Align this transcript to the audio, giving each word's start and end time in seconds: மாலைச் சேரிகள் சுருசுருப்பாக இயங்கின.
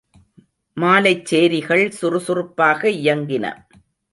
மாலைச் 0.77 1.25
சேரிகள் 1.25 1.85
சுருசுருப்பாக 1.99 2.89
இயங்கின. 3.01 3.45